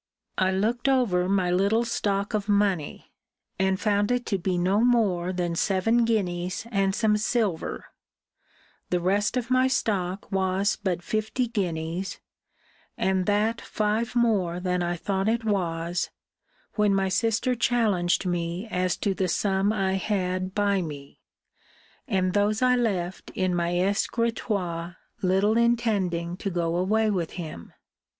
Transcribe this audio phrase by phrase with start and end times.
[0.39, 3.11] I looked over my little stock of money;
[3.59, 7.85] and found it to be no more than seven guineas and some silver:
[8.89, 12.17] the rest of my stock was but fifty guineas,
[12.97, 16.09] and that five more than I thought it was,
[16.73, 21.19] when my sister challenged me as to the sum I had by me:*
[22.07, 27.73] and those I left in my escritoire, little intending to go away with him.